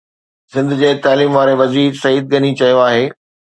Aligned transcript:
سنڌ 0.55 0.69
جي 0.79 0.89
تعليم 1.03 1.31
واري 1.37 1.55
وزير 1.61 2.01
سعيد 2.01 2.25
غني 2.35 2.51
چيو 2.65 2.83
آهي 2.89 3.07